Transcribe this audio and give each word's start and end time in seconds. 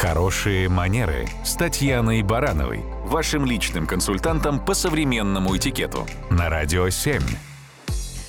Хорошие 0.00 0.70
манеры 0.70 1.28
с 1.44 1.56
Татьяной 1.56 2.22
Барановой, 2.22 2.80
вашим 3.04 3.44
личным 3.44 3.86
консультантом 3.86 4.58
по 4.58 4.72
современному 4.72 5.54
этикету 5.54 6.06
на 6.30 6.48
Радио 6.48 6.88
7. 6.88 7.20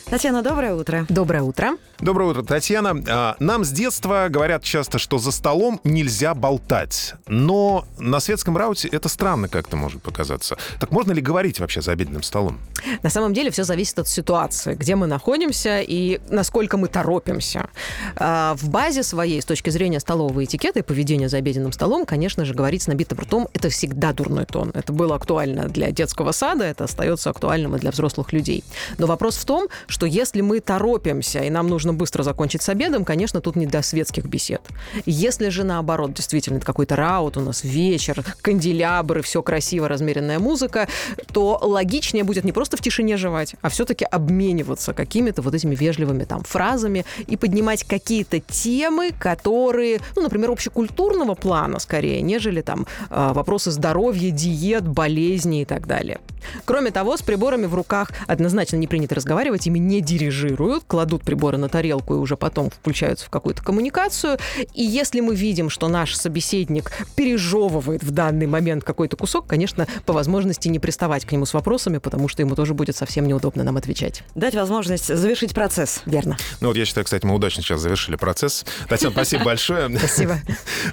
Татьяна, 0.03 0.43
доброе 0.43 0.73
утро. 0.75 1.05
Доброе 1.07 1.43
утро. 1.43 1.77
Доброе 1.99 2.31
утро, 2.31 2.43
Татьяна. 2.43 3.01
А, 3.07 3.35
Нам 3.39 3.63
с 3.63 3.69
детства 3.69 4.27
говорят 4.29 4.61
часто, 4.61 4.99
что 4.99 5.17
за 5.17 5.31
столом 5.31 5.79
нельзя 5.85 6.33
болтать. 6.33 7.13
Но 7.27 7.85
на 7.97 8.19
светском 8.19 8.57
рауте 8.57 8.89
это 8.89 9.07
странно 9.07 9.47
как-то 9.47 9.77
может 9.77 10.01
показаться. 10.01 10.57
Так 10.81 10.91
можно 10.91 11.13
ли 11.13 11.21
говорить 11.21 11.61
вообще 11.61 11.81
за 11.81 11.93
обеденным 11.93 12.23
столом? 12.23 12.59
На 13.03 13.09
самом 13.09 13.33
деле 13.33 13.51
все 13.51 13.63
зависит 13.63 13.99
от 13.99 14.07
ситуации, 14.07 14.75
где 14.75 14.95
мы 14.95 15.07
находимся 15.07 15.81
и 15.81 16.19
насколько 16.29 16.77
мы 16.77 16.87
торопимся. 16.87 17.69
А, 18.15 18.55
В 18.55 18.69
базе 18.69 19.03
своей, 19.03 19.41
с 19.41 19.45
точки 19.45 19.69
зрения 19.69 19.99
столового 19.99 20.43
этикета 20.43 20.79
и 20.79 20.81
поведения 20.81 21.29
за 21.29 21.37
обеденным 21.37 21.71
столом, 21.71 22.05
конечно 22.05 22.45
же, 22.45 22.53
говорить 22.53 22.83
с 22.83 22.87
набитым 22.87 23.19
ртом– 23.19 23.47
это 23.53 23.69
всегда 23.69 24.13
дурной 24.13 24.45
тон. 24.45 24.71
Это 24.73 24.93
было 24.93 25.15
актуально 25.15 25.67
для 25.67 25.91
детского 25.91 26.31
сада, 26.31 26.65
это 26.65 26.85
остается 26.85 27.29
актуальным 27.29 27.75
и 27.75 27.79
для 27.79 27.91
взрослых 27.91 28.33
людей. 28.33 28.63
Но 28.97 29.07
вопрос 29.07 29.37
в 29.37 29.45
том, 29.45 29.67
что 29.87 30.05
если 30.05 30.41
мы 30.41 30.59
торопимся 30.59 31.39
и 31.39 31.49
нам 31.49 31.67
нужно 31.67 31.93
быстро 31.93 32.23
закончить 32.23 32.61
с 32.61 32.69
обедом, 32.69 33.05
конечно, 33.05 33.41
тут 33.41 33.55
не 33.55 33.65
до 33.65 33.81
светских 33.81 34.25
бесед. 34.25 34.61
Если 35.05 35.49
же 35.49 35.63
наоборот, 35.63 36.13
действительно, 36.13 36.57
это 36.57 36.65
какой-то 36.65 36.95
раут, 36.95 37.37
у 37.37 37.41
нас 37.41 37.63
вечер, 37.63 38.23
канделябры, 38.41 39.21
все 39.21 39.41
красиво, 39.41 39.87
размеренная 39.87 40.39
музыка, 40.39 40.87
то 41.33 41.59
логичнее 41.61 42.23
будет 42.23 42.43
не 42.43 42.51
просто 42.51 42.70
в 42.77 42.81
тишине 42.81 43.17
жевать, 43.17 43.55
а 43.61 43.69
все-таки 43.69 44.05
обмениваться 44.05 44.93
какими-то 44.93 45.41
вот 45.41 45.53
этими 45.53 45.75
вежливыми 45.75 46.23
там 46.23 46.43
фразами 46.43 47.05
и 47.27 47.37
поднимать 47.37 47.83
какие-то 47.83 48.39
темы, 48.39 49.11
которые, 49.17 49.99
ну, 50.15 50.23
например, 50.23 50.51
общекультурного 50.51 51.35
плана 51.35 51.79
скорее, 51.79 52.21
нежели 52.21 52.61
там 52.61 52.87
э, 53.09 53.31
вопросы 53.33 53.71
здоровья, 53.71 54.31
диет, 54.31 54.87
болезней 54.87 55.63
и 55.63 55.65
так 55.65 55.87
далее. 55.87 56.19
Кроме 56.65 56.91
того, 56.91 57.17
с 57.17 57.21
приборами 57.21 57.65
в 57.65 57.75
руках 57.75 58.11
однозначно 58.27 58.77
не 58.77 58.87
принято 58.87 59.15
разговаривать, 59.15 59.67
ими 59.67 59.79
не 59.79 60.01
дирижируют, 60.01 60.83
кладут 60.87 61.23
приборы 61.23 61.57
на 61.57 61.69
тарелку 61.69 62.15
и 62.15 62.17
уже 62.17 62.37
потом 62.37 62.69
включаются 62.69 63.25
в 63.25 63.29
какую-то 63.29 63.63
коммуникацию. 63.63 64.37
И 64.73 64.83
если 64.83 65.19
мы 65.21 65.35
видим, 65.35 65.69
что 65.69 65.87
наш 65.87 66.15
собеседник 66.15 66.91
пережевывает 67.15 68.03
в 68.03 68.11
данный 68.11 68.47
момент 68.47 68.83
какой-то 68.83 69.17
кусок, 69.17 69.47
конечно, 69.47 69.87
по 70.05 70.13
возможности 70.13 70.67
не 70.67 70.79
приставать 70.79 71.25
к 71.25 71.31
нему 71.31 71.45
с 71.45 71.53
вопросами, 71.53 71.97
потому 71.99 72.27
что 72.27 72.41
ему 72.41 72.55
тоже 72.61 72.75
будет 72.75 72.95
совсем 72.95 73.27
неудобно 73.27 73.63
нам 73.63 73.77
отвечать. 73.77 74.21
Дать 74.35 74.53
возможность 74.53 75.07
завершить 75.07 75.55
процесс. 75.55 76.03
Верно. 76.05 76.37
Ну 76.59 76.67
вот 76.67 76.77
я 76.77 76.85
считаю, 76.85 77.05
кстати, 77.05 77.25
мы 77.25 77.33
удачно 77.33 77.63
сейчас 77.63 77.81
завершили 77.81 78.17
процесс. 78.17 78.67
Татьяна, 78.87 79.13
спасибо 79.13 79.45
большое. 79.45 79.97
Спасибо. 79.97 80.37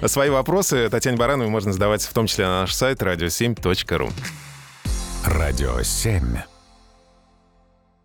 Свои 0.07 0.31
вопросы 0.31 0.89
Татьяне 0.89 1.17
Барановой 1.17 1.51
можно 1.51 1.71
задавать 1.71 2.01
в 2.01 2.11
том 2.11 2.25
числе 2.25 2.47
на 2.47 2.61
наш 2.61 2.73
сайт 2.73 3.03
radio7.ru. 3.03 4.11
Радио 5.25 5.83
7. 5.83 6.58